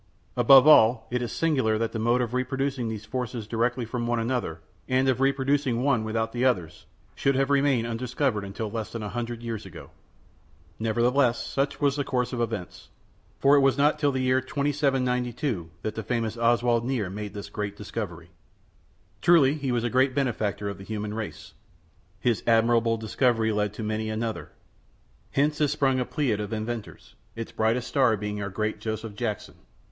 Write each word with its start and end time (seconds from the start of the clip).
Above 0.35 0.65
all, 0.65 1.05
it 1.11 1.21
is 1.21 1.31
singular 1.31 1.77
that 1.77 1.91
the 1.91 1.99
mode 1.99 2.21
of 2.21 2.33
reproducing 2.33 2.87
these 2.89 3.05
forces 3.05 3.45
directly 3.45 3.85
from 3.85 4.07
one 4.07 4.17
another, 4.17 4.59
and 4.89 5.07
of 5.07 5.21
reproducing 5.21 5.83
one 5.83 6.03
without 6.03 6.31
the 6.31 6.43
others, 6.43 6.87
should 7.13 7.35
have 7.35 7.51
remained 7.51 7.85
undiscovered 7.85 8.55
till 8.55 8.71
less 8.71 8.91
than 8.91 9.03
a 9.03 9.09
hundred 9.09 9.43
years 9.43 9.63
ago. 9.63 9.91
Nevertheless, 10.79 11.45
such 11.45 11.79
was 11.79 11.97
the 11.97 12.03
course 12.03 12.33
of 12.33 12.41
events, 12.41 12.89
for 13.37 13.55
it 13.55 13.59
was 13.59 13.77
not 13.77 13.99
till 13.99 14.11
the 14.11 14.23
year 14.23 14.41
2792 14.41 15.69
that 15.83 15.93
the 15.93 16.01
famous 16.01 16.35
Oswald 16.35 16.83
Nier 16.83 17.11
made 17.11 17.35
this 17.35 17.49
great 17.49 17.77
discovery. 17.77 18.31
Truly 19.21 19.51
was 19.71 19.83
he 19.83 19.87
a 19.87 19.91
great 19.91 20.15
benefactor 20.15 20.67
of 20.67 20.79
the 20.79 20.83
human 20.83 21.13
race. 21.13 21.53
His 22.19 22.41
admirable 22.47 22.97
discovery 22.97 23.51
led 23.51 23.71
to 23.75 23.83
many 23.83 24.09
another. 24.09 24.49
Hence 25.29 25.61
is 25.61 25.71
sprung 25.71 25.99
a 25.99 26.05
pleiad 26.05 26.39
of 26.39 26.51
inventors, 26.53 27.13
its 27.35 27.51
brightest 27.51 27.89
star 27.89 28.17
being 28.17 28.41
our 28.41 28.49
great 28.49 28.79
Joseph 28.79 29.13
Jackson. 29.13 29.57